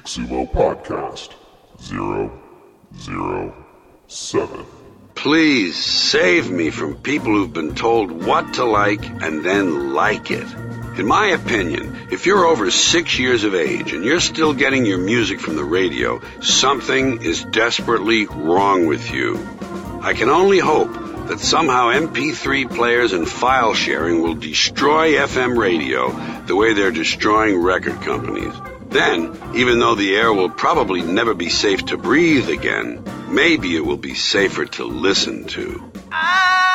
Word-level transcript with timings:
Sumo 0.00 0.50
Podcast 0.50 1.34
007. 4.08 4.66
Please 5.14 5.76
save 5.76 6.50
me 6.50 6.70
from 6.70 6.96
people 6.96 7.32
who've 7.32 7.52
been 7.52 7.74
told 7.74 8.10
what 8.10 8.54
to 8.54 8.64
like 8.64 9.04
and 9.04 9.44
then 9.44 9.92
like 9.92 10.30
it. 10.30 10.46
In 10.98 11.06
my 11.06 11.28
opinion, 11.28 12.08
if 12.10 12.26
you're 12.26 12.44
over 12.44 12.70
six 12.70 13.18
years 13.18 13.44
of 13.44 13.54
age 13.54 13.92
and 13.92 14.04
you're 14.04 14.20
still 14.20 14.52
getting 14.52 14.84
your 14.84 14.98
music 14.98 15.40
from 15.40 15.56
the 15.56 15.64
radio, 15.64 16.20
something 16.40 17.22
is 17.22 17.44
desperately 17.44 18.26
wrong 18.26 18.86
with 18.86 19.10
you. 19.10 19.38
I 20.02 20.14
can 20.14 20.28
only 20.28 20.58
hope 20.58 20.92
that 21.28 21.38
somehow 21.40 21.92
MP3 21.92 22.74
players 22.74 23.12
and 23.12 23.28
file 23.28 23.74
sharing 23.74 24.22
will 24.22 24.34
destroy 24.34 25.12
FM 25.12 25.56
radio 25.56 26.10
the 26.46 26.56
way 26.56 26.72
they're 26.72 26.90
destroying 26.90 27.62
record 27.62 28.00
companies. 28.02 28.54
Then, 28.92 29.38
even 29.54 29.78
though 29.78 29.94
the 29.94 30.14
air 30.14 30.32
will 30.32 30.50
probably 30.50 31.00
never 31.00 31.32
be 31.32 31.48
safe 31.48 31.86
to 31.86 31.96
breathe 31.96 32.50
again, 32.50 33.02
maybe 33.28 33.74
it 33.74 33.84
will 33.84 33.96
be 33.96 34.14
safer 34.14 34.66
to 34.66 34.84
listen 34.84 35.44
to. 35.46 35.90
I 36.10 36.71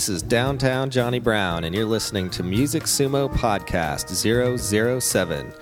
this 0.00 0.08
is 0.08 0.22
Downtown 0.22 0.88
Johnny 0.88 1.18
Brown, 1.18 1.64
and 1.64 1.74
you're 1.74 1.84
listening 1.84 2.30
to 2.30 2.42
Music 2.42 2.84
Sumo 2.84 3.30
Podcast 3.30 4.08
007. 4.08 5.52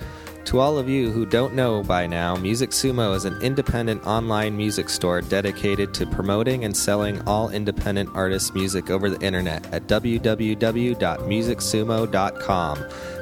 To 0.44 0.60
all 0.60 0.78
of 0.78 0.88
you 0.88 1.10
who 1.10 1.26
don't 1.26 1.54
know 1.54 1.82
by 1.82 2.06
now, 2.06 2.36
Music 2.36 2.70
Sumo 2.70 3.16
is 3.16 3.24
an 3.24 3.36
independent 3.42 4.06
online 4.06 4.56
music 4.56 4.90
store 4.90 5.22
dedicated 5.22 5.92
to 5.94 6.06
promoting 6.06 6.64
and 6.64 6.76
selling 6.76 7.20
all 7.22 7.50
independent 7.50 8.10
artists' 8.14 8.54
music 8.54 8.90
over 8.90 9.10
the 9.10 9.18
internet 9.26 9.66
at 9.74 9.88
www.musicsumo.com. 9.88 12.78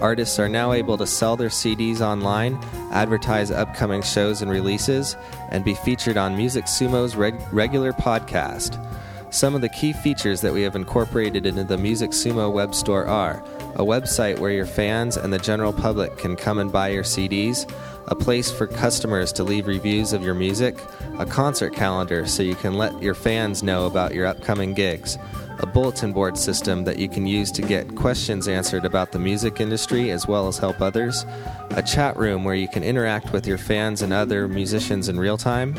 Artists 0.00 0.38
are 0.38 0.48
now 0.48 0.72
able 0.72 0.96
to 0.96 1.06
sell 1.06 1.36
their 1.36 1.50
CDs 1.50 2.00
online, 2.00 2.58
advertise 2.92 3.50
upcoming 3.50 4.00
shows 4.00 4.40
and 4.40 4.50
releases, 4.50 5.18
and 5.50 5.66
be 5.66 5.74
featured 5.74 6.16
on 6.16 6.34
Music 6.34 6.64
Sumo's 6.64 7.14
reg- 7.14 7.38
regular 7.52 7.92
podcast. 7.92 8.82
Some 9.28 9.54
of 9.54 9.60
the 9.60 9.68
key 9.68 9.92
features 9.92 10.40
that 10.40 10.54
we 10.54 10.62
have 10.62 10.76
incorporated 10.76 11.44
into 11.44 11.64
the 11.64 11.76
Music 11.76 12.12
Sumo 12.12 12.50
web 12.50 12.74
store 12.74 13.04
are 13.04 13.44
a 13.74 13.84
website 13.84 14.38
where 14.38 14.50
your 14.50 14.66
fans 14.66 15.16
and 15.16 15.32
the 15.32 15.38
general 15.38 15.72
public 15.72 16.16
can 16.16 16.36
come 16.36 16.58
and 16.58 16.70
buy 16.70 16.88
your 16.88 17.02
CDs, 17.02 17.70
a 18.06 18.14
place 18.14 18.50
for 18.50 18.66
customers 18.66 19.32
to 19.32 19.44
leave 19.44 19.66
reviews 19.66 20.12
of 20.12 20.22
your 20.22 20.34
music, 20.34 20.78
a 21.18 21.26
concert 21.26 21.74
calendar 21.74 22.26
so 22.26 22.42
you 22.42 22.54
can 22.54 22.74
let 22.74 23.02
your 23.02 23.14
fans 23.14 23.62
know 23.62 23.86
about 23.86 24.14
your 24.14 24.26
upcoming 24.26 24.74
gigs, 24.74 25.18
a 25.60 25.66
bulletin 25.66 26.12
board 26.12 26.36
system 26.36 26.84
that 26.84 26.98
you 26.98 27.08
can 27.08 27.26
use 27.26 27.50
to 27.52 27.62
get 27.62 27.94
questions 27.96 28.48
answered 28.48 28.84
about 28.84 29.12
the 29.12 29.18
music 29.18 29.60
industry 29.60 30.10
as 30.10 30.26
well 30.26 30.48
as 30.48 30.58
help 30.58 30.80
others, 30.80 31.24
a 31.70 31.82
chat 31.82 32.16
room 32.16 32.44
where 32.44 32.54
you 32.54 32.68
can 32.68 32.84
interact 32.84 33.32
with 33.32 33.46
your 33.46 33.58
fans 33.58 34.02
and 34.02 34.12
other 34.12 34.48
musicians 34.48 35.08
in 35.08 35.18
real 35.18 35.38
time, 35.38 35.74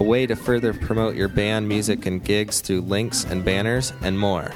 a 0.00 0.04
way 0.04 0.26
to 0.26 0.36
further 0.36 0.72
promote 0.72 1.14
your 1.16 1.28
band 1.28 1.68
music 1.68 2.06
and 2.06 2.24
gigs 2.24 2.60
through 2.60 2.80
links 2.82 3.24
and 3.24 3.44
banners, 3.44 3.92
and 4.02 4.18
more. 4.18 4.52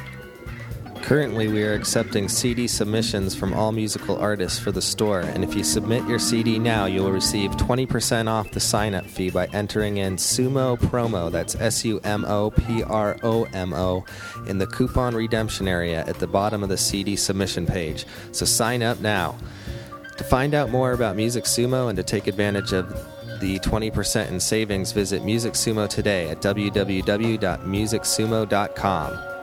Currently, 1.06 1.46
we 1.46 1.62
are 1.62 1.74
accepting 1.74 2.28
CD 2.28 2.66
submissions 2.66 3.36
from 3.36 3.54
all 3.54 3.70
musical 3.70 4.18
artists 4.18 4.58
for 4.58 4.72
the 4.72 4.82
store, 4.82 5.20
and 5.20 5.44
if 5.44 5.54
you 5.54 5.62
submit 5.62 6.04
your 6.08 6.18
CD 6.18 6.58
now, 6.58 6.86
you 6.86 7.00
will 7.00 7.12
receive 7.12 7.52
20% 7.52 8.26
off 8.26 8.50
the 8.50 8.58
sign 8.58 8.92
up 8.92 9.06
fee 9.06 9.30
by 9.30 9.46
entering 9.52 9.98
in 9.98 10.16
Sumo 10.16 10.76
Promo, 10.76 11.30
that's 11.30 11.54
S 11.54 11.84
U 11.84 12.00
M 12.02 12.24
O 12.24 12.50
P 12.50 12.82
R 12.82 13.16
O 13.22 13.44
M 13.44 13.72
O, 13.72 14.04
in 14.48 14.58
the 14.58 14.66
coupon 14.66 15.14
redemption 15.14 15.68
area 15.68 16.04
at 16.08 16.18
the 16.18 16.26
bottom 16.26 16.64
of 16.64 16.68
the 16.68 16.76
CD 16.76 17.14
submission 17.14 17.66
page. 17.66 18.04
So 18.32 18.44
sign 18.44 18.82
up 18.82 18.98
now. 18.98 19.38
To 20.16 20.24
find 20.24 20.54
out 20.54 20.70
more 20.70 20.90
about 20.90 21.14
Music 21.14 21.44
Sumo 21.44 21.88
and 21.88 21.96
to 21.98 22.02
take 22.02 22.26
advantage 22.26 22.72
of 22.72 22.88
the 23.38 23.60
20% 23.60 24.28
in 24.28 24.40
savings, 24.40 24.90
visit 24.90 25.22
Music 25.22 25.52
Sumo 25.52 25.88
today 25.88 26.30
at 26.30 26.42
www.musicsumo.com. 26.42 29.35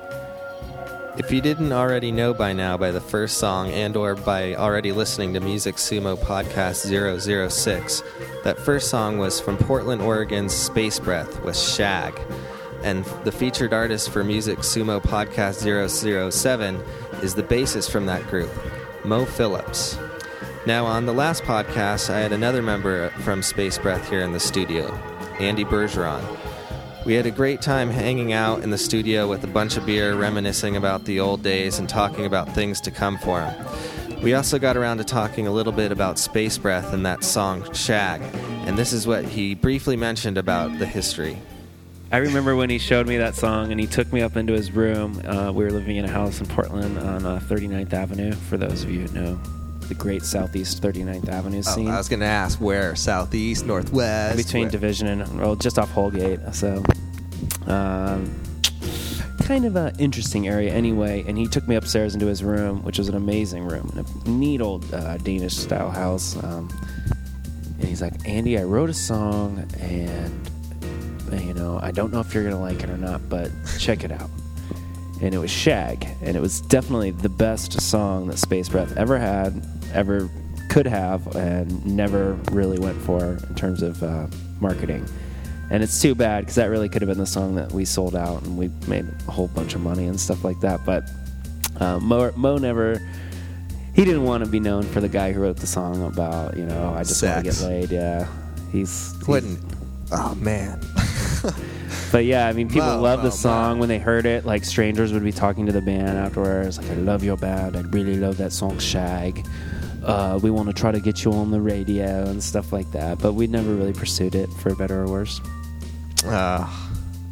If 1.16 1.32
you 1.32 1.42
didn't 1.42 1.72
already 1.72 2.12
know 2.12 2.34
by 2.34 2.54
now 2.54 2.76
by 2.76 2.90
the 2.90 3.00
first 3.00 3.38
song 3.38 3.70
and 3.70 3.96
or 3.96 4.16
by 4.16 4.56
already 4.56 4.92
listening 4.92 5.36
to 5.36 5.40
Music 5.40 5.76
Sumo 5.76 6.18
Podcast 6.18 6.90
006, 7.52 8.04
that 8.44 8.58
first 8.58 8.90
song 8.90 9.20
was 9.20 9.40
from 9.40 9.56
Portland, 9.58 10.02
Oregon's 10.02 10.54
Spacebreath 10.54 11.44
with 11.44 11.56
Shag. 11.56 12.20
And 12.82 13.06
the 13.26 13.32
featured 13.32 13.74
artist 13.74 14.10
for 14.10 14.24
Music 14.24 14.60
Sumo 14.60 15.00
Podcast 15.00 15.62
007 16.32 16.82
is 17.22 17.36
the 17.36 17.44
bassist 17.44 17.92
from 17.92 18.08
that 18.08 18.26
group, 18.28 18.50
Mo 19.06 19.24
Phillips. 19.24 20.00
Now, 20.66 20.88
on 20.88 21.06
the 21.06 21.14
last 21.14 21.44
podcast, 21.44 22.10
I 22.10 22.22
had 22.22 22.32
another 22.32 22.64
member 22.64 23.10
from 23.20 23.42
Spacebreath 23.42 24.10
here 24.10 24.22
in 24.22 24.32
the 24.32 24.40
studio, 24.40 24.92
Andy 25.40 25.64
Bergeron. 25.64 26.43
We 27.06 27.16
had 27.16 27.26
a 27.26 27.32
great 27.32 27.62
time 27.62 27.90
hanging 27.90 28.32
out 28.32 28.64
in 28.64 28.70
the 28.70 28.78
studio 28.78 29.28
with 29.28 29.44
a 29.44 29.48
bunch 29.48 29.76
of 29.76 29.86
beer, 29.86 30.16
reminiscing 30.16 30.78
about 30.78 31.04
the 31.04 31.20
old 31.20 31.44
days 31.44 31.78
and 31.78 31.90
talking 31.90 32.26
about 32.26 32.56
things 32.56 32.80
to 32.80 32.92
come 32.92 33.18
for 33.18 33.42
him. 33.42 34.22
We 34.22 34.36
also 34.36 34.58
got 34.58 34.78
around 34.78 35.00
to 35.00 35.04
talking 35.04 35.46
a 35.46 35.52
little 35.52 35.74
bit 35.74 35.92
about 35.92 36.18
Space 36.18 36.58
Breath 36.58 36.94
and 36.94 37.06
that 37.06 37.26
song 37.26 37.70
Shag, 37.74 38.22
and 38.66 38.78
this 38.78 38.94
is 38.94 39.06
what 39.06 39.26
he 39.26 39.54
briefly 39.54 39.98
mentioned 39.98 40.38
about 40.38 40.80
the 40.80 40.86
history. 40.86 41.38
I 42.10 42.18
remember 42.18 42.56
when 42.56 42.70
he 42.70 42.78
showed 42.78 43.06
me 43.06 43.18
that 43.18 43.36
song 43.36 43.72
and 43.72 43.82
he 43.82 43.88
took 43.88 44.14
me 44.14 44.22
up 44.22 44.38
into 44.38 44.54
his 44.54 44.72
room. 44.72 45.22
Uh, 45.28 45.52
we 45.52 45.66
were 45.66 45.72
living 45.72 45.98
in 45.98 46.06
a 46.06 46.12
house 46.12 46.40
in 46.40 46.46
Portland 46.46 46.98
on 47.00 47.26
uh, 47.26 47.42
39th 47.50 47.92
Avenue, 47.92 48.32
for 48.32 48.56
those 48.56 48.82
of 48.84 48.90
you 48.90 49.08
who 49.08 49.14
know 49.14 49.40
the 49.94 50.00
great 50.04 50.24
Southeast 50.24 50.82
39th 50.82 51.30
Avenue 51.30 51.62
scene. 51.62 51.88
Oh, 51.88 51.92
I 51.92 51.98
was 51.98 52.10
going 52.10 52.20
to 52.22 52.26
ask 52.26 52.60
where? 52.60 52.96
Southeast, 52.96 53.66
Northwest? 53.66 54.38
between 54.38 54.64
where- 54.64 54.72
Division 54.72 55.08
and 55.08 55.40
well, 55.40 55.56
just 55.56 55.78
off 55.78 55.92
Holgate. 55.92 56.40
So, 56.54 56.84
um, 57.68 58.34
kind 59.44 59.66
of 59.66 59.76
an 59.76 59.96
interesting 60.00 60.48
area 60.48 60.74
anyway. 60.74 61.24
And 61.28 61.38
he 61.38 61.48
took 61.48 61.68
me 61.68 61.76
upstairs 61.76 62.14
into 62.16 62.26
his 62.26 62.44
room, 62.44 62.84
which 62.84 62.98
was 62.98 63.08
an 63.10 63.16
amazing 63.16 63.66
room, 63.66 63.92
a 64.26 64.30
neat 64.30 64.62
old 64.62 64.92
uh, 64.94 65.18
Danish 65.18 65.56
style 65.56 65.92
house. 65.92 66.42
Um, 66.44 66.70
and 67.80 67.88
he's 67.88 68.02
like, 68.02 68.14
Andy, 68.28 68.58
I 68.58 68.64
wrote 68.64 68.90
a 68.90 68.94
song, 68.94 69.68
and 69.80 70.50
you 71.34 71.54
know, 71.54 71.80
I 71.82 71.92
don't 71.92 72.14
know 72.14 72.20
if 72.20 72.34
you're 72.34 72.44
gonna 72.44 72.60
like 72.60 72.84
it 72.84 72.90
or 72.90 72.98
not, 72.98 73.28
but 73.30 73.52
check 73.80 74.04
it 74.04 74.12
out. 74.12 74.30
And 75.22 75.34
it 75.34 75.38
was 75.38 75.52
Shag, 75.52 76.06
and 76.22 76.36
it 76.36 76.42
was 76.42 76.60
definitely 76.62 77.12
the 77.12 77.30
best 77.30 77.80
song 77.82 78.28
that 78.28 78.36
Spacebreath 78.36 78.96
ever 78.98 79.18
had, 79.18 79.66
ever 79.94 80.30
could 80.70 80.88
have, 80.88 81.36
and 81.36 81.86
never 81.86 82.34
really 82.52 82.80
went 82.80 83.00
for 83.02 83.38
in 83.48 83.56
terms 83.56 83.82
of 83.82 84.02
uh, 84.02 84.28
marketing. 84.60 85.06
And 85.70 85.82
it's 85.82 86.02
too 86.02 86.14
bad 86.14 86.42
because 86.42 86.56
that 86.56 86.66
really 86.66 86.90
could 86.90 87.02
have 87.02 87.10
been 87.10 87.18
the 87.18 87.26
song 87.26 87.56
that 87.56 87.72
we 87.72 87.86
sold 87.86 88.16
out 88.16 88.44
and 88.44 88.58
we 88.58 88.70
made 88.88 89.08
a 89.28 89.32
whole 89.32 89.48
bunch 89.48 89.76
of 89.76 89.82
money 89.82 90.06
and 90.06 90.20
stuff 90.20 90.44
like 90.44 90.60
that. 90.60 90.86
But 90.86 91.04
uh, 91.80 92.00
Mo, 92.00 92.32
Mo 92.36 92.58
never. 92.58 93.02
He 93.96 94.04
didn't 94.06 94.24
want 94.24 94.44
to 94.44 94.50
be 94.50 94.60
known 94.60 94.84
for 94.84 95.02
the 95.02 95.10
guy 95.10 95.32
who 95.32 95.42
wrote 95.42 95.58
the 95.58 95.68
song 95.68 96.04
about, 96.04 96.58
you 96.58 96.66
know, 96.66 96.94
I 96.96 97.04
just 97.04 97.22
want 97.22 97.46
to 97.46 97.52
get 97.52 97.62
laid. 97.62 97.92
Yeah, 97.92 98.28
he's, 98.72 99.16
he's 99.18 99.28
Wouldn't. 99.28 99.60
Oh, 100.12 100.34
man. 100.36 100.80
but 102.12 102.26
yeah, 102.26 102.48
I 102.48 102.54
mean, 102.54 102.68
people 102.70 102.88
Mo, 102.88 103.02
love 103.02 103.22
the 103.22 103.32
song 103.32 103.76
Mo. 103.76 103.80
when 103.82 103.90
they 103.90 104.00
heard 104.00 104.26
it. 104.26 104.46
Like 104.46 104.64
strangers 104.64 105.14
would 105.14 105.24
be 105.24 105.32
talking 105.32 105.66
to 105.68 105.72
the 105.72 105.82
band 105.82 106.18
afterwards, 106.18 106.78
like, 106.80 106.90
"I 106.90 106.96
love 106.96 107.24
your 107.24 107.38
band. 107.38 107.76
I 107.76 107.82
really 107.82 108.18
love 108.18 108.38
that 108.38 108.52
song, 108.52 108.80
Shag. 108.80 109.46
Uh, 110.04 110.40
we 110.42 110.50
want 110.52 110.68
to 110.68 110.74
try 110.74 110.92
to 110.92 111.00
get 111.00 111.24
you 111.24 111.32
on 111.34 111.52
the 111.52 111.62
radio 111.62 112.24
and 112.26 112.44
stuff 112.44 112.72
like 112.74 112.92
that." 112.92 113.20
But 113.20 113.34
we 113.34 113.48
never 113.48 113.74
really 113.74 113.94
pursued 113.94 114.36
it, 114.36 114.50
for 114.50 114.76
better 114.76 115.04
or 115.04 115.08
worse. 115.08 115.40
Uh, 116.26 116.68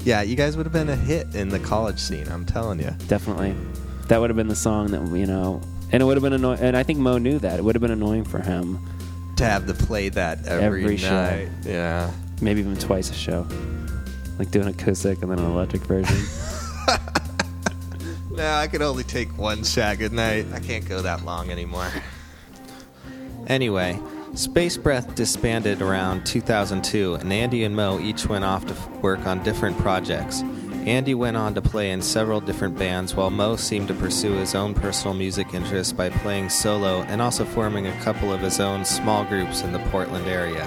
yeah, 0.03 0.21
you 0.21 0.35
guys 0.35 0.57
would 0.57 0.65
have 0.65 0.73
been 0.73 0.89
a 0.89 0.95
hit 0.95 1.35
in 1.35 1.49
the 1.49 1.59
college 1.59 1.99
scene, 1.99 2.27
I'm 2.29 2.45
telling 2.45 2.79
you. 2.79 2.91
Definitely, 3.07 3.55
that 4.07 4.19
would 4.19 4.29
have 4.29 4.37
been 4.37 4.47
the 4.47 4.55
song 4.55 4.87
that 4.91 5.01
you 5.17 5.25
know, 5.27 5.61
and 5.91 6.01
it 6.01 6.05
would 6.05 6.17
have 6.17 6.23
been 6.23 6.33
annoying. 6.33 6.59
And 6.59 6.75
I 6.77 6.83
think 6.83 6.99
Mo 6.99 7.17
knew 7.17 7.39
that 7.39 7.59
it 7.59 7.63
would 7.63 7.75
have 7.75 7.81
been 7.81 7.91
annoying 7.91 8.23
for 8.23 8.39
him. 8.39 8.79
To 9.37 9.45
have 9.45 9.65
to 9.67 9.73
play 9.73 10.09
that 10.09 10.45
every, 10.45 10.83
Every 10.83 10.97
show. 10.97 11.09
night. 11.09 11.49
Yeah. 11.65 12.11
Maybe 12.41 12.59
even 12.59 12.75
twice 12.77 13.09
a 13.09 13.13
show, 13.13 13.47
like 14.37 14.51
doing 14.51 14.67
acoustic 14.67 15.21
and 15.21 15.31
then 15.31 15.39
an 15.39 15.45
electric 15.45 15.83
version. 15.83 16.15
No, 18.31 18.49
I 18.49 18.67
can 18.67 18.81
only 18.81 19.03
take 19.03 19.37
one 19.37 19.63
shag 19.63 20.01
at 20.01 20.13
night. 20.13 20.45
I 20.53 20.59
can't 20.59 20.87
go 20.87 21.01
that 21.01 21.25
long 21.25 21.49
anymore. 21.49 21.91
Anyway, 23.51 23.99
Spacebreath 24.31 25.13
disbanded 25.13 25.81
around 25.81 26.25
2002, 26.25 27.15
and 27.15 27.33
Andy 27.33 27.65
and 27.65 27.75
Mo 27.75 27.99
each 27.99 28.25
went 28.25 28.45
off 28.45 28.65
to 28.65 28.89
work 29.01 29.27
on 29.27 29.43
different 29.43 29.77
projects. 29.79 30.41
Andy 30.85 31.13
went 31.13 31.35
on 31.35 31.53
to 31.55 31.61
play 31.61 31.91
in 31.91 32.01
several 32.01 32.39
different 32.39 32.79
bands, 32.79 33.13
while 33.13 33.29
Mo 33.29 33.57
seemed 33.57 33.89
to 33.89 33.93
pursue 33.93 34.31
his 34.31 34.55
own 34.55 34.73
personal 34.73 35.13
music 35.13 35.53
interests 35.53 35.91
by 35.91 36.09
playing 36.09 36.47
solo 36.47 37.01
and 37.09 37.21
also 37.21 37.43
forming 37.43 37.87
a 37.87 37.99
couple 37.99 38.31
of 38.31 38.39
his 38.39 38.61
own 38.61 38.85
small 38.85 39.25
groups 39.25 39.63
in 39.63 39.73
the 39.73 39.79
Portland 39.89 40.29
area. 40.29 40.65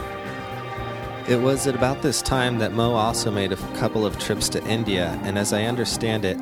It 1.27 1.41
was 1.41 1.67
at 1.67 1.75
about 1.75 2.03
this 2.03 2.21
time 2.21 2.59
that 2.59 2.75
Mo 2.75 2.93
also 2.93 3.31
made 3.31 3.53
a 3.53 3.77
couple 3.79 4.05
of 4.05 4.19
trips 4.19 4.51
to 4.51 4.67
India, 4.67 5.19
and 5.23 5.39
as 5.39 5.55
I 5.55 5.65
understand 5.65 6.27
it, 6.27 6.37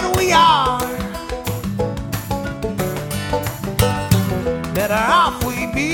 Dead 0.00 0.16
we 0.16 0.32
are. 0.32 0.78
Better 4.72 4.94
off 4.94 5.44
we 5.44 5.66
be. 5.74 5.90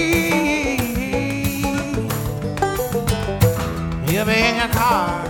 You'll 4.11 4.27
be 4.27 4.37
in 4.49 4.57
your 4.57 4.69
car 4.69 5.25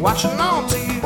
watching 0.00 0.40
on 0.40 0.64
TV. 0.68 1.04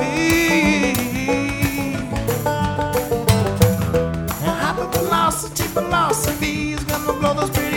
And 4.42 4.56
hyper 4.62 4.86
velocity 4.96 5.64
philosophy 5.64 6.72
is 6.74 6.84
gonna 6.84 7.12
blow 7.18 7.34
those 7.34 7.50
pretty 7.50 7.75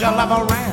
Your 0.00 0.10
love 0.10 0.71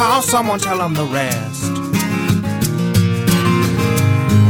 call 0.00 0.22
someone, 0.22 0.58
tell 0.58 0.78
them 0.78 0.94
the 0.94 1.04
rest? 1.04 1.64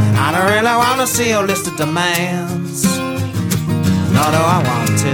And 0.07 0.15
I 0.25 0.27
don't 0.33 0.49
really 0.55 0.75
want 0.83 1.01
to 1.01 1.07
see 1.15 1.27
your 1.31 1.45
list 1.45 1.67
of 1.67 1.75
demands. 1.75 2.85
Nor 4.15 4.27
do 4.35 4.41
I 4.55 4.59
want 4.69 4.91
to 5.05 5.13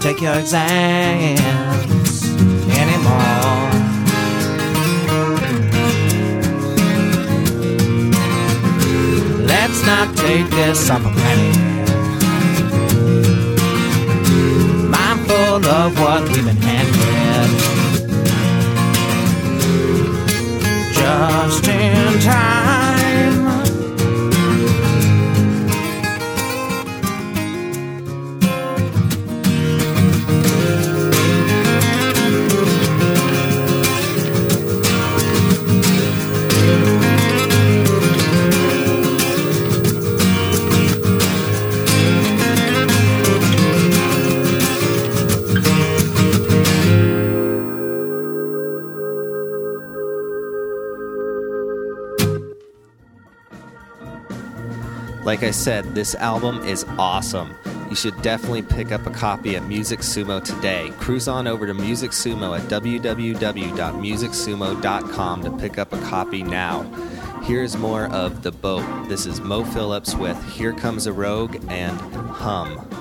take 0.00 0.22
your 0.22 0.36
exams 0.42 2.24
anymore. 2.82 3.70
Let's 9.52 9.80
not 9.84 10.16
take 10.16 10.48
this 10.48 10.88
up 10.88 11.02
a 11.02 11.12
penny. 11.20 11.52
Mindful 14.88 15.66
of 15.66 16.00
what 16.00 16.22
we've 16.30 16.46
been. 16.46 16.71
Just 21.02 21.66
in 21.66 22.20
time. 22.20 22.61
Like 55.42 55.48
I 55.48 55.50
said, 55.50 55.96
this 55.96 56.14
album 56.14 56.64
is 56.64 56.84
awesome. 56.98 57.56
You 57.90 57.96
should 57.96 58.22
definitely 58.22 58.62
pick 58.62 58.92
up 58.92 59.08
a 59.08 59.10
copy 59.10 59.56
at 59.56 59.64
Music 59.64 59.98
Sumo 59.98 60.40
today. 60.40 60.92
Cruise 61.00 61.26
on 61.26 61.48
over 61.48 61.66
to 61.66 61.74
Music 61.74 62.12
Sumo 62.12 62.56
at 62.56 62.62
www.musicsumo.com 62.70 65.42
to 65.42 65.50
pick 65.50 65.78
up 65.78 65.92
a 65.92 66.00
copy 66.02 66.44
now. 66.44 66.82
Here's 67.42 67.76
more 67.76 68.06
of 68.12 68.44
The 68.44 68.52
Boat. 68.52 69.08
This 69.08 69.26
is 69.26 69.40
Mo 69.40 69.64
Phillips 69.64 70.14
with 70.14 70.40
Here 70.52 70.74
Comes 70.74 71.08
a 71.08 71.12
Rogue 71.12 71.56
and 71.68 72.00
Hum. 72.00 72.91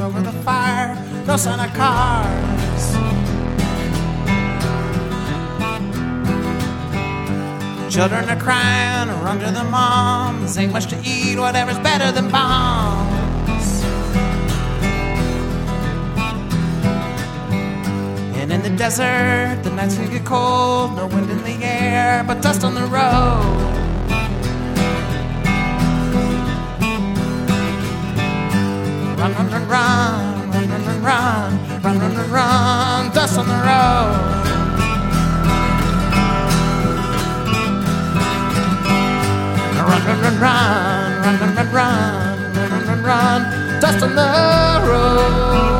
Over 0.00 0.20
the 0.20 0.32
fire, 0.42 0.94
no 1.26 1.36
sign 1.36 1.60
of 1.60 1.72
cars. 1.74 2.96
Children 7.92 8.28
are 8.28 8.40
crying, 8.40 9.08
run 9.22 9.38
to 9.38 9.50
their 9.50 9.64
moms. 9.64 10.58
Ain't 10.58 10.72
much 10.72 10.86
to 10.88 11.00
eat, 11.02 11.38
whatever's 11.38 11.78
better 11.78 12.12
than 12.12 12.30
bombs. 12.30 13.82
And 18.36 18.52
in 18.52 18.62
the 18.62 18.76
desert, 18.76 19.62
the 19.62 19.70
nights 19.70 19.96
can 19.96 20.10
get 20.10 20.24
cold, 20.26 20.96
no 20.96 21.06
wind 21.06 21.30
in 21.30 21.42
the 21.42 21.64
air, 21.64 22.22
but 22.26 22.42
dust 22.42 22.64
on 22.64 22.74
the 22.74 22.86
road. 22.86 23.85
Run, 29.16 29.32
run, 29.32 29.50
run, 29.50 29.66
run, 29.66 30.50
run, 30.50 30.68
run, 30.68 30.84
run, 30.84 31.02
run, 31.02 31.58
run, 31.82 31.98
run, 32.00 32.16
run, 32.16 32.30
run, 32.30 33.10
dust 33.14 33.38
on 33.38 33.46
the 33.48 33.54
road. 33.54 34.46
Run, 39.88 40.02
run, 40.06 40.20
run, 40.20 40.38
run, 40.38 41.22
run, 41.22 41.38
run, 41.40 41.54
run, 41.56 41.72
run, 41.72 42.70
run, 42.70 42.86
run, 42.86 43.02
run, 43.02 43.80
dust 43.80 44.02
on 44.02 44.14
the 44.14 44.86
road. 44.86 45.75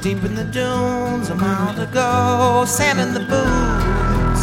Deep 0.00 0.24
in 0.24 0.34
the 0.34 0.44
dunes, 0.44 1.28
a 1.28 1.34
mile 1.34 1.74
to 1.74 1.86
go, 1.92 2.64
sand 2.66 2.98
in 3.00 3.12
the 3.12 3.20
boots. 3.20 4.42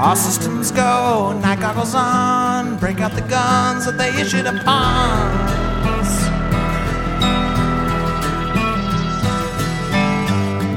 All 0.00 0.16
systems 0.16 0.72
go, 0.72 1.38
night 1.40 1.60
goggles 1.60 1.94
on, 1.94 2.78
break 2.78 3.00
out 3.00 3.12
the 3.12 3.20
guns 3.22 3.84
that 3.86 3.96
they 3.96 4.08
issued 4.20 4.46
upon 4.46 5.30
us. 5.86 6.24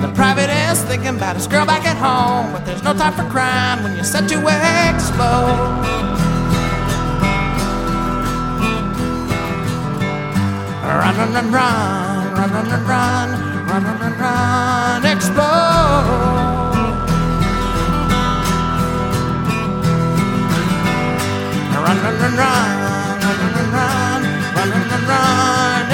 The 0.02 0.14
private 0.14 0.52
is 0.52 0.84
thinking 0.84 1.16
about 1.16 1.36
his 1.36 1.48
girl 1.48 1.66
back 1.66 1.86
at 1.86 1.98
home, 1.98 2.54
but 2.54 2.64
there's 2.66 2.84
no 2.84 2.94
time 2.94 3.14
for 3.14 3.28
crime 3.32 3.82
when 3.84 3.96
you're 3.96 4.04
set 4.04 4.30
to 4.30 4.38
explode. 4.94 6.13
Run, 10.94 11.18
run, 11.18 11.34
run, 11.34 11.52
run, 11.52 12.34
run, 12.36 12.52
run, 12.54 12.70
run, 12.70 12.86
run, 12.86 13.30
run, 13.68 13.84
run, 13.84 14.00
run, 14.00 14.14
run, 14.20 15.06
explode. 15.06 15.44
Run, 21.74 21.98
run, 22.04 22.18
run, 22.22 22.36
run, 22.38 22.70
run, 23.24 23.38
run, 23.42 23.56
run, 23.56 24.22
run, 24.54 24.70
run, 24.70 24.90
run, 24.92 25.08
run, 25.08 25.94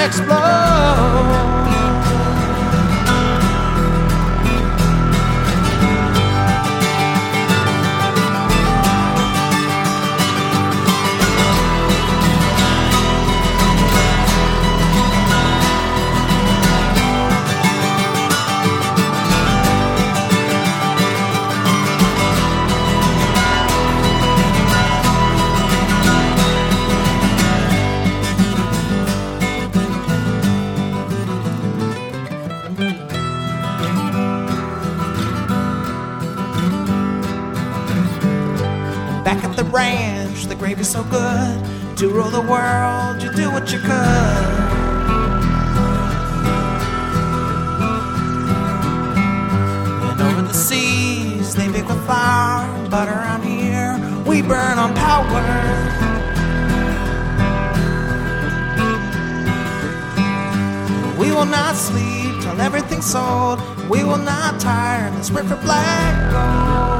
not 61.49 61.75
sleep 61.75 62.41
till 62.41 62.59
everything's 62.61 63.05
sold. 63.05 63.59
We 63.89 64.03
will 64.03 64.17
not 64.17 64.59
tire 64.59 65.07
in 65.07 65.15
this 65.15 65.31
river 65.31 65.55
black 65.57 66.31
gold. 66.31 66.99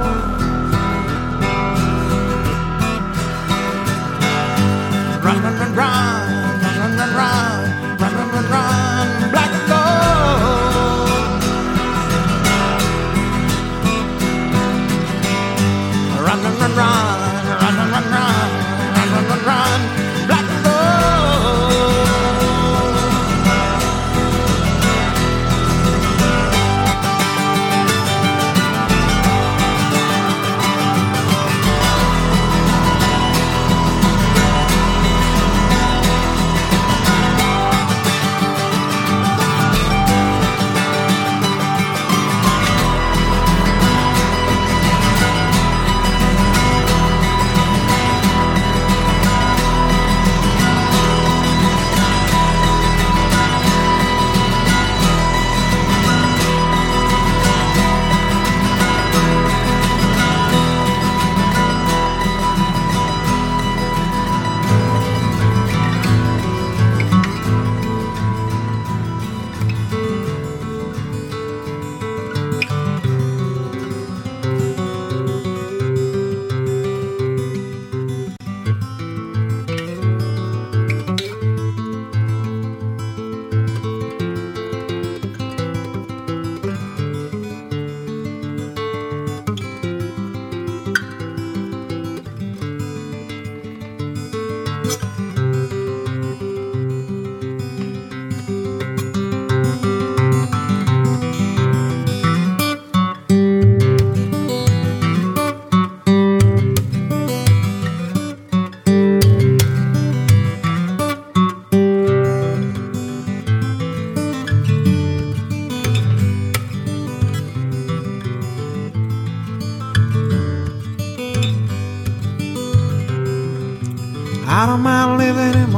Run, 5.23 5.43
run, 5.43 5.59
run, 5.59 5.59
run, 5.59 5.75
run, 5.75 6.28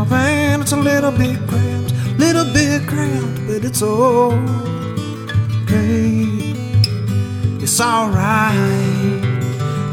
my 0.01 0.07
van. 0.07 0.61
It's 0.61 0.71
a 0.71 0.77
little 0.77 1.11
bit 1.11 1.37
cramped, 1.47 1.93
little 2.17 2.45
bit 2.53 2.87
cramped, 2.87 3.47
but 3.47 3.63
it's 3.63 3.81
okay. 3.83 4.41
It's 7.61 7.79
alright. 7.79 9.21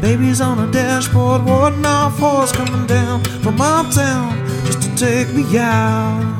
Baby's 0.01 0.41
on 0.41 0.57
the 0.57 0.67
dashboard, 0.71 1.45
warding 1.45 1.85
off 1.85 2.17
horse 2.17 2.51
coming 2.51 2.87
down 2.87 3.23
from 3.43 3.61
uptown 3.61 4.45
just 4.65 4.81
to 4.83 4.89
take 4.95 5.33
me 5.33 5.43
out. 5.57 6.37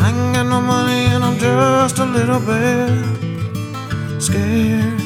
I 0.00 0.10
ain't 0.10 0.34
got 0.34 0.46
no 0.46 0.60
money 0.60 1.06
and 1.12 1.24
I'm 1.24 1.38
just 1.38 1.98
a 1.98 2.04
little 2.04 2.40
bit 2.40 4.22
scared. 4.22 4.97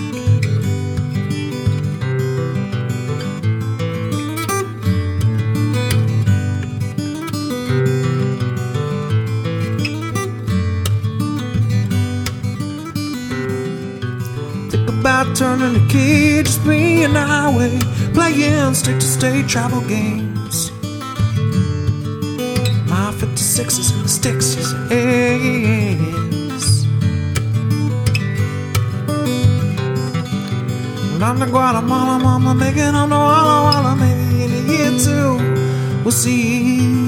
Turning 15.34 15.72
the 15.74 15.86
key, 15.88 16.42
just 16.42 16.64
me 16.66 17.04
and 17.04 17.14
the 17.14 17.20
highway, 17.20 17.78
playing 18.12 18.74
state 18.74 19.00
to 19.00 19.06
state 19.06 19.48
travel 19.48 19.80
games. 19.88 20.70
My 22.88 23.12
56s 23.16 23.94
and 23.94 24.04
the 24.04 24.08
sticks, 24.08 24.56
yes, 24.56 24.74
yes. 24.90 26.84
And 31.14 31.22
I'm 31.24 31.38
the 31.38 31.46
Guatemala 31.46 32.18
mama, 32.18 32.54
making 32.54 32.94
on 32.94 33.08
the 33.10 33.16
Walla 33.16 33.62
Walla, 33.66 33.96
maybe 33.96 34.44
in 34.44 34.50
a 34.50 34.62
year 34.72 34.92
two, 34.98 36.02
we'll 36.04 36.10
see 36.10 37.01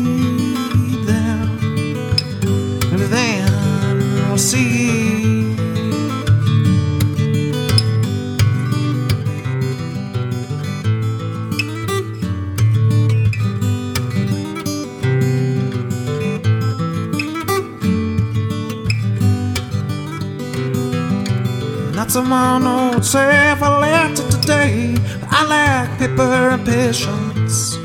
Tomorrow, 22.15 22.95
would 22.95 23.05
say 23.05 23.51
if 23.51 23.61
I 23.61 23.81
left 23.81 24.21
it 24.21 24.31
today. 24.31 24.95
I 25.33 25.45
lack 25.49 25.99
paper 25.99 26.23
and 26.23 26.65
patience. 26.65 27.77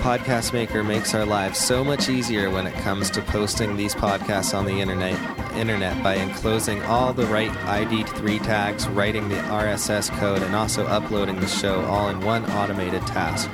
Podcast 0.00 0.54
Maker 0.54 0.82
makes 0.82 1.14
our 1.14 1.26
lives 1.26 1.58
so 1.58 1.84
much 1.84 2.08
easier 2.08 2.48
when 2.48 2.66
it 2.66 2.72
comes 2.76 3.10
to 3.10 3.20
posting 3.20 3.76
these 3.76 3.94
podcasts 3.94 4.56
on 4.56 4.64
the 4.64 4.80
internet, 4.80 5.12
internet 5.56 6.02
by 6.02 6.14
enclosing 6.14 6.82
all 6.84 7.12
the 7.12 7.26
right 7.26 7.50
ID3 7.50 8.42
tags, 8.42 8.88
writing 8.88 9.28
the 9.28 9.36
RSS 9.36 10.08
code, 10.18 10.42
and 10.42 10.54
also 10.54 10.86
uploading 10.86 11.38
the 11.38 11.46
show 11.46 11.82
all 11.82 12.08
in 12.08 12.18
one 12.22 12.50
automated 12.52 13.06
task. 13.06 13.50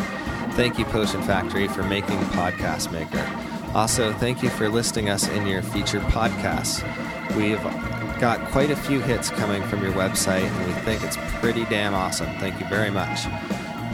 Thank 0.55 0.79
you, 0.79 0.85
Potion 0.85 1.20
Factory, 1.22 1.66
for 1.66 1.83
making 1.83 2.20
Podcast 2.27 2.92
Maker. 2.92 3.29
Also, 3.74 4.12
thank 4.12 4.40
you 4.40 4.50
for 4.50 4.68
listing 4.68 5.09
us 5.09 5.27
in 5.31 5.48
your 5.48 5.62
featured 5.62 6.03
podcasts. 6.03 6.81
We've 7.37 7.59
got 8.20 8.50
quite 8.50 8.70
a 8.70 8.77
few 8.77 9.00
hits 9.00 9.31
coming 9.31 9.62
from 9.64 9.83
your 9.83 9.92
website, 9.92 10.42
and 10.42 10.66
we 10.66 10.72
think 10.81 11.03
it's 11.03 11.16
pretty 11.40 11.64
damn 11.66 11.94
awesome. 11.94 12.27
Thank 12.38 12.61
you 12.61 12.66
very 12.68 12.90
much. 12.90 13.20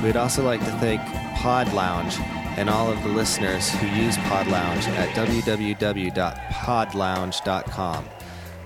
We'd 0.03 0.17
also 0.17 0.43
like 0.45 0.61
to 0.61 0.73
thank 0.79 1.01
Pod 1.37 1.73
Lounge 1.73 2.17
and 2.57 2.69
all 2.69 2.91
of 2.91 3.01
the 3.03 3.09
listeners 3.09 3.71
who 3.71 3.87
use 3.89 4.17
Pod 4.19 4.47
Lounge 4.49 4.87
at 4.89 5.09
www.podlounge.com. 5.11 8.05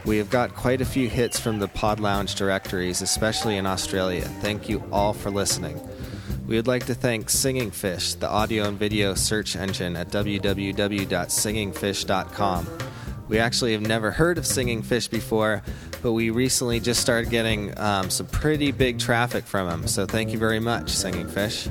We 0.05 0.19
have 0.19 0.31
got 0.31 0.55
quite 0.55 0.81
a 0.81 0.85
few 0.85 1.09
hits 1.09 1.41
from 1.41 1.59
the 1.59 1.67
Pod 1.69 2.01
Lounge 2.01 2.35
directories, 2.35 3.01
especially 3.03 3.57
in 3.57 3.67
Australia. 3.67 4.25
Thank 4.41 4.69
you 4.69 4.83
all 4.93 5.15
for 5.15 5.31
listening. 5.31 5.81
We 6.47 6.57
would 6.57 6.67
like 6.67 6.85
to 6.87 6.95
thank 6.95 7.31
Singing 7.31 7.71
Fish, 7.71 8.15
the 8.15 8.29
audio 8.29 8.69
and 8.69 8.79
video 8.79 9.15
search 9.15 9.57
engine 9.57 9.97
at 9.97 10.09
www.singingfish.com. 10.09 12.79
We 13.29 13.39
actually 13.39 13.73
have 13.73 13.83
never 13.83 14.11
heard 14.11 14.39
of 14.39 14.47
Singing 14.47 14.83
Fish 14.83 15.09
before, 15.09 15.63
but 16.03 16.13
we 16.13 16.31
recently 16.31 16.81
just 16.81 17.01
started 17.01 17.31
getting 17.31 17.77
um, 17.79 18.11
some 18.11 18.27
pretty 18.27 18.71
big 18.71 18.99
traffic 18.99 19.45
from 19.45 19.69
them. 19.69 19.89
So 19.89 20.07
thank 20.07 20.31
you 20.31 20.39
very 20.39 20.61
much, 20.61 20.91
Singing 20.91 21.29
Fish. 21.29 21.69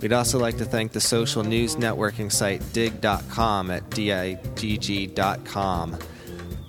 We'd 0.00 0.12
also 0.12 0.40
like 0.40 0.58
to 0.58 0.64
thank 0.64 0.92
the 0.92 1.00
social 1.00 1.44
news 1.44 1.76
networking 1.76 2.32
site 2.32 2.60
digg.com 2.72 3.70
at 3.70 3.88
digg.com 3.90 5.98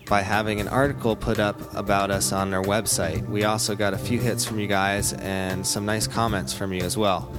by 0.07 0.21
having 0.21 0.59
an 0.59 0.67
article 0.67 1.15
put 1.15 1.39
up 1.39 1.73
about 1.73 2.11
us 2.11 2.31
on 2.31 2.51
their 2.51 2.61
website. 2.61 3.27
We 3.27 3.45
also 3.45 3.75
got 3.75 3.95
a 3.95 3.97
few 3.97 4.19
hits 4.19 4.45
from 4.45 4.59
you 4.59 4.67
guys 4.67 5.13
and 5.13 5.65
some 5.65 5.85
nice 5.85 6.05
comments 6.05 6.53
from 6.53 6.73
you 6.73 6.83
as 6.83 6.95
well. 6.95 7.33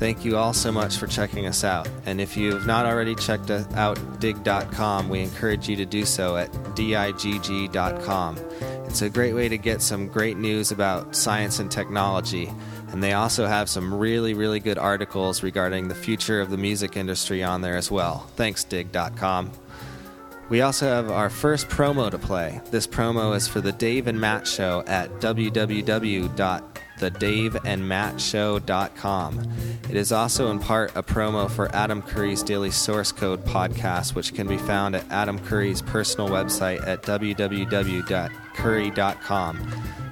Thank 0.00 0.24
you 0.24 0.38
all 0.38 0.54
so 0.54 0.72
much 0.72 0.96
for 0.96 1.06
checking 1.06 1.46
us 1.46 1.62
out. 1.62 1.86
And 2.06 2.22
if 2.22 2.34
you 2.34 2.54
have 2.54 2.66
not 2.66 2.86
already 2.86 3.14
checked 3.14 3.50
out 3.50 3.98
digg.com, 4.18 5.10
we 5.10 5.20
encourage 5.20 5.68
you 5.68 5.76
to 5.76 5.84
do 5.84 6.06
so 6.06 6.38
at 6.38 6.50
digg.com. 6.74 8.38
It's 8.86 9.02
a 9.02 9.10
great 9.10 9.34
way 9.34 9.50
to 9.50 9.58
get 9.58 9.82
some 9.82 10.08
great 10.08 10.38
news 10.38 10.72
about 10.72 11.14
science 11.14 11.58
and 11.58 11.70
technology. 11.70 12.50
And 12.88 13.02
they 13.02 13.12
also 13.12 13.46
have 13.46 13.68
some 13.68 13.92
really, 13.92 14.32
really 14.32 14.58
good 14.58 14.78
articles 14.78 15.42
regarding 15.42 15.88
the 15.88 15.94
future 15.94 16.40
of 16.40 16.48
the 16.48 16.56
music 16.56 16.96
industry 16.96 17.42
on 17.42 17.60
there 17.60 17.76
as 17.76 17.90
well. 17.90 18.20
Thanks, 18.36 18.64
digg.com. 18.64 19.50
We 20.48 20.62
also 20.62 20.86
have 20.86 21.10
our 21.10 21.28
first 21.28 21.68
promo 21.68 22.10
to 22.10 22.18
play. 22.18 22.62
This 22.70 22.86
promo 22.86 23.36
is 23.36 23.46
for 23.46 23.60
the 23.60 23.72
Dave 23.72 24.06
and 24.06 24.18
Matt 24.18 24.48
Show 24.48 24.82
at 24.86 25.10
www.thedaveandmattshow.com. 27.00 29.52
It 29.88 29.96
is 29.96 30.12
also 30.12 30.50
in 30.50 30.58
part 30.58 30.92
a 30.94 31.02
promo 31.02 31.50
for 31.50 31.74
Adam 31.74 32.02
Curry's 32.02 32.42
Daily 32.42 32.70
Source 32.70 33.12
Code 33.12 33.42
podcast, 33.44 34.14
which 34.14 34.34
can 34.34 34.46
be 34.46 34.58
found 34.58 34.94
at 34.94 35.10
Adam 35.10 35.38
Curry's 35.38 35.80
personal 35.82 36.28
website 36.28 36.86
at 36.86 37.02
www.curry.com. 37.02 38.30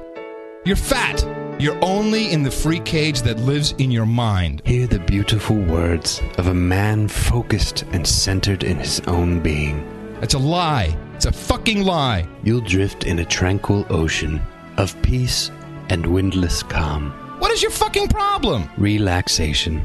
You're 0.67 0.77
fat. 0.77 1.25
You're 1.59 1.83
only 1.83 2.31
in 2.31 2.43
the 2.43 2.51
free 2.51 2.81
cage 2.81 3.23
that 3.23 3.39
lives 3.39 3.73
in 3.79 3.91
your 3.91 4.05
mind. 4.05 4.61
Hear 4.67 4.87
the 4.87 4.99
beautiful 4.99 5.57
words 5.57 6.21
of 6.37 6.49
a 6.49 6.55
man 6.55 7.09
focused 7.09 7.85
and 7.93 8.07
centered 8.07 8.65
in 8.65 8.77
his 8.77 9.01
own 9.07 9.41
being. 9.41 9.79
It's 10.21 10.35
a 10.35 10.39
lie. 10.39 10.95
It's 11.15 11.25
a 11.25 11.33
fucking 11.33 11.85
lie. 11.85 12.29
You'll 12.43 12.61
drift 12.61 13.05
in 13.05 13.21
a 13.21 13.25
tranquil 13.25 13.87
ocean 13.89 14.43
of 14.77 15.01
peace 15.03 15.51
and 15.89 16.07
windless 16.07 16.63
calm. 16.63 17.11
What 17.39 17.53
is 17.53 17.63
your 17.63 17.71
fucking 17.71 18.09
problem? 18.09 18.69
Relaxation. 18.79 19.83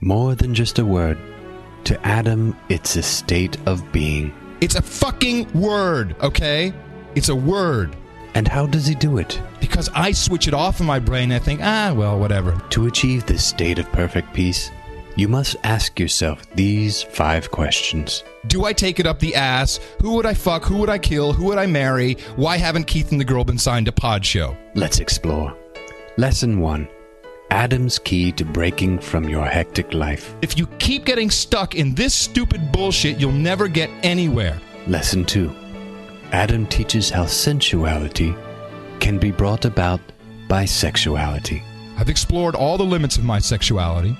More 0.00 0.34
than 0.34 0.54
just 0.54 0.78
a 0.78 0.84
word. 0.84 1.18
To 1.84 2.06
Adam, 2.06 2.56
it's 2.68 2.96
a 2.96 3.02
state 3.02 3.56
of 3.66 3.90
being. 3.92 4.32
It's 4.60 4.76
a 4.76 4.82
fucking 4.82 5.52
word, 5.52 6.14
okay? 6.22 6.72
It's 7.14 7.28
a 7.28 7.34
word. 7.34 7.96
And 8.34 8.48
how 8.48 8.66
does 8.66 8.86
he 8.86 8.94
do 8.94 9.18
it? 9.18 9.40
Because 9.60 9.90
I 9.94 10.12
switch 10.12 10.48
it 10.48 10.54
off 10.54 10.80
in 10.80 10.86
my 10.86 10.98
brain 10.98 11.32
and 11.32 11.34
I 11.34 11.38
think, 11.44 11.60
ah, 11.62 11.92
well, 11.94 12.18
whatever. 12.18 12.58
To 12.70 12.86
achieve 12.86 13.26
this 13.26 13.44
state 13.44 13.78
of 13.78 13.90
perfect 13.92 14.32
peace, 14.32 14.70
you 15.16 15.28
must 15.28 15.56
ask 15.64 15.98
yourself 16.00 16.48
these 16.54 17.02
five 17.02 17.50
questions. 17.50 18.24
Do 18.46 18.64
I 18.64 18.72
take 18.72 18.98
it 18.98 19.06
up 19.06 19.18
the 19.18 19.34
ass? 19.34 19.78
Who 20.00 20.14
would 20.14 20.26
I 20.26 20.34
fuck? 20.34 20.64
Who 20.64 20.78
would 20.78 20.88
I 20.88 20.98
kill? 20.98 21.32
Who 21.32 21.46
would 21.46 21.58
I 21.58 21.66
marry? 21.66 22.14
Why 22.36 22.56
haven't 22.56 22.86
Keith 22.86 23.12
and 23.12 23.20
the 23.20 23.24
girl 23.24 23.44
been 23.44 23.58
signed 23.58 23.86
to 23.86 23.92
Pod 23.92 24.24
Show? 24.24 24.56
Let's 24.74 25.00
explore. 25.00 25.56
Lesson 26.16 26.60
1 26.60 26.88
Adam's 27.50 27.98
key 27.98 28.32
to 28.32 28.46
breaking 28.46 28.98
from 28.98 29.28
your 29.28 29.44
hectic 29.44 29.92
life. 29.92 30.34
If 30.40 30.56
you 30.56 30.66
keep 30.78 31.04
getting 31.04 31.30
stuck 31.30 31.74
in 31.74 31.94
this 31.94 32.14
stupid 32.14 32.72
bullshit, 32.72 33.20
you'll 33.20 33.32
never 33.32 33.68
get 33.68 33.90
anywhere. 34.02 34.58
Lesson 34.86 35.24
2 35.24 35.54
Adam 36.32 36.66
teaches 36.66 37.10
how 37.10 37.26
sensuality 37.26 38.34
can 39.00 39.18
be 39.18 39.30
brought 39.30 39.66
about 39.66 40.00
by 40.48 40.64
sexuality. 40.64 41.62
I've 41.98 42.08
explored 42.08 42.54
all 42.54 42.78
the 42.78 42.84
limits 42.84 43.18
of 43.18 43.24
my 43.24 43.38
sexuality. 43.38 44.16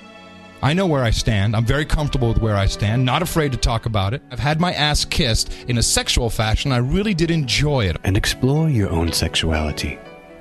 I 0.64 0.74
know 0.74 0.86
where 0.86 1.02
I 1.02 1.10
stand. 1.10 1.56
I'm 1.56 1.64
very 1.64 1.84
comfortable 1.84 2.28
with 2.28 2.38
where 2.38 2.56
I 2.56 2.66
stand, 2.66 3.04
not 3.04 3.20
afraid 3.20 3.50
to 3.50 3.58
talk 3.58 3.84
about 3.84 4.14
it. 4.14 4.22
I've 4.30 4.38
had 4.38 4.60
my 4.60 4.72
ass 4.72 5.04
kissed 5.04 5.52
in 5.66 5.76
a 5.76 5.82
sexual 5.82 6.30
fashion. 6.30 6.70
I 6.70 6.76
really 6.76 7.14
did 7.14 7.32
enjoy 7.32 7.86
it. 7.86 7.96
And 8.04 8.16
explore 8.16 8.70
your 8.70 8.88
own 8.88 9.10
sexuality. 9.10 9.98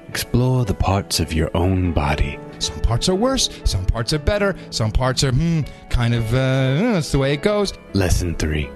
Explore 0.09 0.65
the 0.65 0.75
parts 0.75 1.19
of 1.19 1.33
your 1.33 1.49
own 1.57 1.91
body. 1.91 2.37
Some 2.59 2.79
parts 2.81 3.09
are 3.09 3.15
worse, 3.15 3.49
some 3.63 3.83
parts 3.87 4.13
are 4.13 4.19
better, 4.19 4.55
some 4.69 4.91
parts 4.91 5.23
are, 5.23 5.31
hmm, 5.31 5.61
kind 5.89 6.13
of, 6.13 6.31
uh, 6.31 6.93
that's 6.93 7.11
the 7.11 7.17
way 7.17 7.33
it 7.33 7.41
goes. 7.41 7.73
Lesson 7.93 8.35
3 8.35 8.69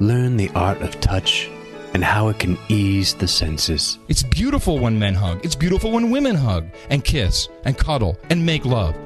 Learn 0.00 0.36
the 0.36 0.50
art 0.56 0.82
of 0.82 1.00
touch 1.00 1.48
and 1.94 2.02
how 2.02 2.26
it 2.26 2.40
can 2.40 2.58
ease 2.68 3.14
the 3.14 3.28
senses. 3.28 4.00
It's 4.08 4.24
beautiful 4.24 4.80
when 4.80 4.98
men 4.98 5.14
hug. 5.14 5.44
It's 5.44 5.54
beautiful 5.54 5.92
when 5.92 6.10
women 6.10 6.34
hug 6.34 6.66
and 6.90 7.04
kiss 7.04 7.48
and 7.64 7.78
cuddle 7.78 8.18
and 8.30 8.44
make 8.44 8.64
love 8.64 8.96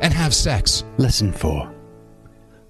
and 0.00 0.12
have 0.12 0.34
sex. 0.34 0.84
Lesson 0.98 1.32
4 1.32 1.74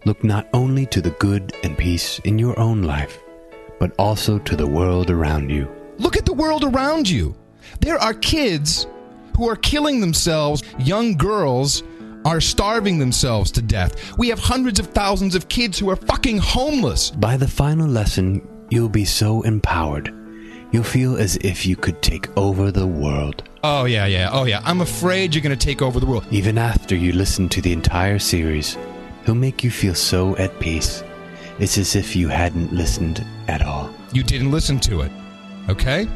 look 0.07 0.25
not 0.25 0.49
only 0.55 0.87
to 0.87 1.01
the 1.01 1.11
good 1.11 1.55
and 1.63 1.77
peace 1.77 2.19
in 2.21 2.39
your 2.39 2.59
own 2.59 2.83
life, 2.83 3.23
but 3.79 3.93
also 3.99 4.39
to 4.39 4.57
the 4.57 4.67
world 4.67 5.11
around 5.11 5.51
you. 5.51 5.71
Look 5.99 6.17
at 6.17 6.27
the 6.27 6.33
world 6.33 6.65
around 6.65 7.09
you. 7.09 7.35
There 7.81 7.99
are 7.99 8.15
kids 8.15 8.87
who 9.37 9.49
are 9.49 9.57
killing 9.57 10.01
themselves, 10.01 10.63
young 10.79 11.17
girls 11.17 11.83
are 12.25 12.41
starving 12.41 12.99
themselves 12.99 13.51
to 13.53 13.63
death. 13.63 14.19
We 14.19 14.29
have 14.29 14.39
hundreds 14.39 14.79
of 14.79 14.89
thousands 14.89 15.35
of 15.35 15.49
kids 15.49 15.79
who 15.79 15.89
are 15.91 15.97
fucking 15.97 16.39
homeless. 16.39 17.11
By 17.11 17.37
the 17.37 17.49
final 17.49 17.89
lesson, 17.89 18.47
you'll 18.71 18.91
be 18.91 19.07
so 19.07 19.43
empowered. 19.43 20.15
You'll 20.73 20.85
feel 20.85 21.17
as 21.17 21.37
if 21.39 21.67
you 21.67 21.75
could 21.75 22.01
take 22.01 22.37
over 22.37 22.71
the 22.71 22.87
world. 22.87 23.43
Oh, 23.65 23.87
yeah, 23.87 24.07
yeah, 24.07 24.31
oh, 24.33 24.45
yeah. 24.45 24.63
I'm 24.65 24.81
afraid 24.81 25.35
you're 25.35 25.43
going 25.43 25.57
to 25.59 25.67
take 25.67 25.83
over 25.83 25.99
the 25.99 26.07
world. 26.07 26.25
Even 26.31 26.59
after 26.59 26.95
you 26.95 27.13
listen 27.13 27.49
to 27.49 27.61
the 27.61 27.73
entire 27.73 28.21
series, 28.21 28.79
he'll 29.27 29.35
make 29.35 29.65
you 29.65 29.71
feel 29.71 29.95
so 29.95 30.37
at 30.37 30.59
peace. 30.61 31.03
It's 31.59 31.77
as 31.77 31.97
if 31.97 32.15
you 32.15 32.29
hadn't 32.29 32.73
listened 32.73 33.25
at 33.49 33.63
all. 33.63 33.91
You 34.13 34.23
didn't 34.23 34.53
listen 34.53 34.79
to 34.81 35.01
it, 35.01 35.13
okay? 35.69 36.07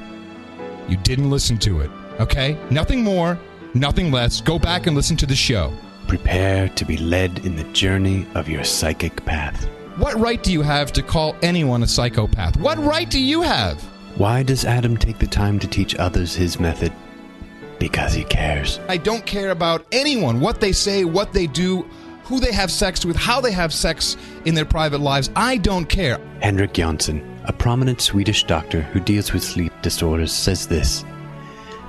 You 0.88 0.96
didn't 0.98 1.30
listen 1.30 1.58
to 1.58 1.80
it, 1.80 1.90
okay? 2.20 2.56
Nothing 2.70 3.02
more, 3.02 3.38
nothing 3.74 4.12
less. 4.12 4.40
Go 4.40 4.58
back 4.58 4.86
and 4.86 4.94
listen 4.94 5.16
to 5.16 5.26
the 5.26 5.34
show. 5.34 5.72
Prepare 6.06 6.68
to 6.70 6.84
be 6.84 6.96
led 6.96 7.44
in 7.44 7.56
the 7.56 7.64
journey 7.72 8.26
of 8.34 8.48
your 8.48 8.62
psychic 8.62 9.24
path. 9.24 9.64
What 9.96 10.14
right 10.14 10.42
do 10.42 10.52
you 10.52 10.62
have 10.62 10.92
to 10.92 11.02
call 11.02 11.36
anyone 11.42 11.82
a 11.82 11.86
psychopath? 11.86 12.56
What 12.56 12.78
right 12.78 13.10
do 13.10 13.20
you 13.20 13.42
have? 13.42 13.82
Why 14.16 14.44
does 14.44 14.64
Adam 14.64 14.96
take 14.96 15.18
the 15.18 15.26
time 15.26 15.58
to 15.58 15.66
teach 15.66 15.96
others 15.96 16.36
his 16.36 16.60
method? 16.60 16.92
Because 17.80 18.14
he 18.14 18.22
cares. 18.22 18.78
I 18.88 18.96
don't 18.96 19.26
care 19.26 19.50
about 19.50 19.84
anyone, 19.90 20.40
what 20.40 20.60
they 20.60 20.70
say, 20.70 21.04
what 21.04 21.32
they 21.32 21.48
do, 21.48 21.82
who 22.22 22.38
they 22.38 22.52
have 22.52 22.70
sex 22.70 23.04
with, 23.04 23.16
how 23.16 23.40
they 23.40 23.50
have 23.50 23.74
sex 23.74 24.16
in 24.44 24.54
their 24.54 24.64
private 24.64 25.00
lives. 25.00 25.30
I 25.34 25.56
don't 25.56 25.86
care. 25.86 26.20
Henrik 26.40 26.74
Jonsson, 26.74 27.24
a 27.44 27.52
prominent 27.52 28.00
Swedish 28.00 28.44
doctor 28.44 28.82
who 28.82 29.00
deals 29.00 29.32
with 29.32 29.42
sleep 29.42 29.72
disorders, 29.82 30.32
says 30.32 30.68
this 30.68 31.04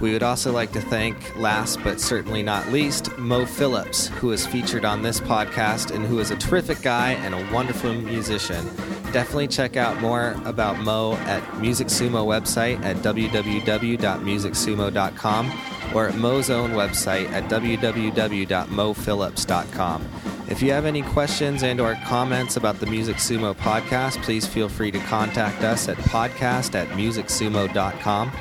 We 0.00 0.12
would 0.12 0.22
also 0.22 0.52
like 0.52 0.70
to 0.72 0.80
thank, 0.80 1.36
last 1.36 1.82
but 1.82 2.00
certainly 2.00 2.42
not 2.42 2.68
least, 2.68 3.16
Mo 3.16 3.46
Phillips, 3.46 4.08
who 4.08 4.30
is 4.30 4.46
featured 4.46 4.84
on 4.84 5.00
this 5.02 5.20
podcast 5.20 5.90
and 5.92 6.04
who 6.04 6.18
is 6.20 6.30
a 6.30 6.36
terrific 6.36 6.82
guy 6.82 7.12
and 7.12 7.34
a 7.34 7.52
wonderful 7.52 7.94
musician. 7.94 8.66
Definitely 9.10 9.48
check 9.48 9.78
out 9.78 9.98
more 10.00 10.36
about 10.44 10.78
Mo 10.80 11.14
at 11.14 11.60
Music 11.60 11.86
Sumo 11.88 12.26
website 12.26 12.78
at 12.84 12.96
www.musicsumo.com 12.98 15.52
or 15.94 16.08
at 16.08 16.14
Mo's 16.16 16.50
own 16.50 16.72
website 16.72 17.30
at 17.32 17.44
www.mophillips.com. 17.50 20.37
If 20.48 20.62
you 20.62 20.72
have 20.72 20.86
any 20.86 21.02
questions 21.02 21.62
and 21.62 21.78
or 21.78 21.94
comments 22.06 22.56
about 22.56 22.80
the 22.80 22.86
Music 22.86 23.16
Sumo 23.16 23.54
podcast, 23.54 24.22
please 24.22 24.46
feel 24.46 24.68
free 24.70 24.90
to 24.90 24.98
contact 25.00 25.62
us 25.62 25.90
at 25.90 25.98
podcast 25.98 26.74
at 26.74 26.88
musicsumo.com. 26.88 28.32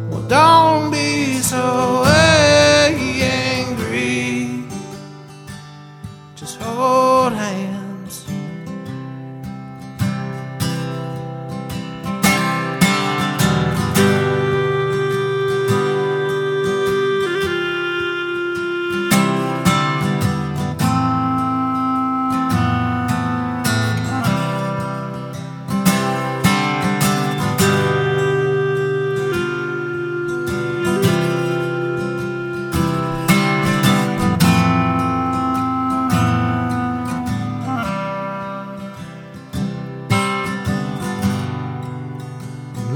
Well, 0.09 0.25
don't 0.27 0.56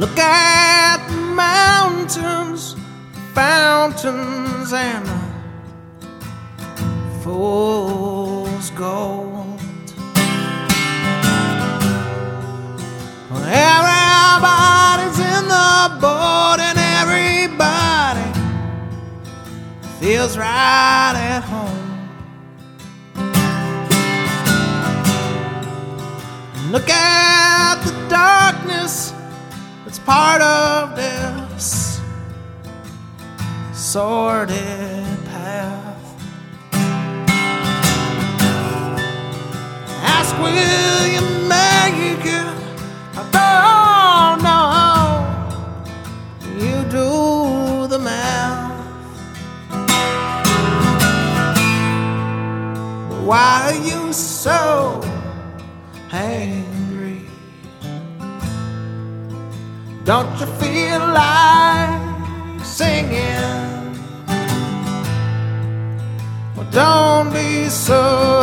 Look 0.01 0.17
at 0.17 0.97
the 1.09 1.15
mountains, 1.15 2.75
fountains, 3.35 4.73
and 4.73 5.05
the 5.05 5.21
fool's 7.21 8.71
gold. 8.71 9.59
Everybody's 13.45 15.19
in 15.19 15.47
the 15.47 15.97
boat, 16.01 16.57
and 16.59 16.79
everybody 16.97 18.25
feels 19.99 20.35
right 20.35 21.13
at 21.15 21.43
home. 21.43 22.09
Look 26.71 26.89
at 26.89 27.83
the 27.85 27.91
darkness 28.09 29.13
part 30.05 30.41
of 30.41 30.95
this 30.95 32.01
sordid 33.73 35.05
path. 35.25 35.97
Ask 40.03 40.35
will 40.37 41.07
you 41.15 41.21
make 41.47 42.25
it? 42.25 42.47
I 43.15 43.23
don't 43.37 44.43
know. 44.47 45.07
You 46.65 46.77
do 46.89 47.87
the 47.87 47.99
math. 47.99 48.71
Why 53.25 53.71
are 53.71 53.81
you 53.89 54.13
so 54.13 55.01
angry? 56.11 57.00
Don't 60.11 60.37
you 60.41 60.47
feel 60.59 60.99
like 60.99 62.65
singing? 62.65 63.95
Well, 66.53 66.67
don't 66.69 67.31
be 67.31 67.69
so 67.69 68.41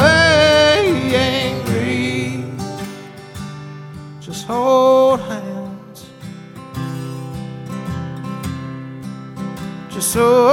angry. 1.12 1.62
Just 4.18 4.46
hold 4.46 5.20
hands. 5.20 6.06
Just 9.90 10.14
hold 10.14 10.47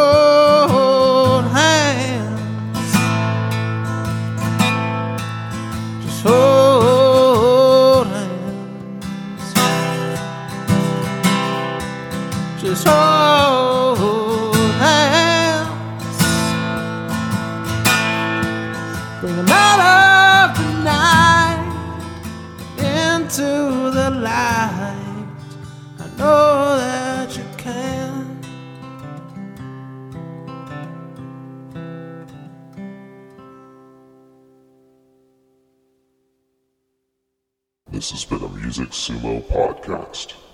Music 38.78 38.92
Sumo 38.92 39.42
podcast. 39.48 40.45